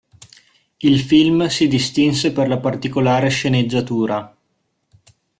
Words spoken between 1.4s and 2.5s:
si distinse per